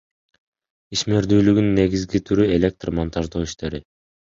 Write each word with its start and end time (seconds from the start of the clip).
Ишмердүүлүгүнүн 0.97 1.79
негизги 1.83 2.25
түрү— 2.33 2.51
электр 2.59 2.97
монтаждоо 3.01 3.49
иштери. 3.51 3.89